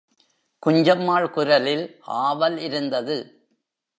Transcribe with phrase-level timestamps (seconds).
[0.63, 1.85] குஞ்சம்மாள் குரலில்
[2.01, 3.17] ஆவல் இருந்தது.